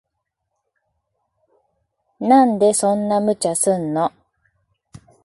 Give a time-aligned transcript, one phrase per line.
[2.19, 4.11] なんでそんな無茶すんの。